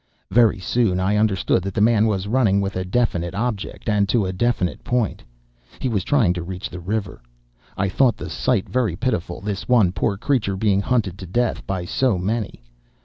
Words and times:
"Very 0.31 0.57
soon 0.57 0.99
I 0.99 1.15
understood 1.15 1.61
that 1.61 1.75
the 1.75 1.79
man 1.79 2.07
was 2.07 2.25
running 2.25 2.59
with 2.59 2.75
a 2.75 2.83
definite 2.83 3.35
object 3.35 3.87
and 3.87 4.09
to 4.09 4.25
a 4.25 4.33
definite 4.33 4.83
point; 4.83 5.21
he 5.77 5.87
was 5.87 6.03
trying 6.03 6.33
to 6.33 6.41
reach 6.41 6.71
the 6.71 6.79
river. 6.79 7.21
I 7.77 7.87
thought 7.87 8.17
the 8.17 8.27
sight 8.27 8.67
very 8.67 8.95
pitiful, 8.95 9.41
this 9.41 9.69
one 9.69 9.91
poor 9.91 10.17
creature 10.17 10.57
being 10.57 10.81
hunted 10.81 11.19
to 11.19 11.27
death 11.27 11.67
by 11.67 11.85
so 11.85 12.17
many. 12.17 12.63